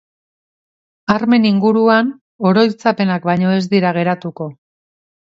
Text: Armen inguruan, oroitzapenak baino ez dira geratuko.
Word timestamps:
Armen 1.15 1.43
inguruan, 1.49 2.09
oroitzapenak 2.51 3.27
baino 3.31 3.51
ez 3.57 3.61
dira 3.75 3.91
geratuko. 3.99 4.49